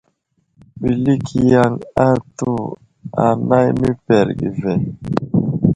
[0.81, 1.71] Ɓəlik yaŋ
[2.07, 2.51] atu
[3.25, 4.73] anay məpərge ve.